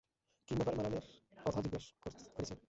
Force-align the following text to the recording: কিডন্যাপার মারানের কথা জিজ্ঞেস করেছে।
কিডন্যাপার 0.47 0.75
মারানের 0.77 1.05
কথা 1.45 1.59
জিজ্ঞেস 1.61 1.85
করেছে। 2.03 2.55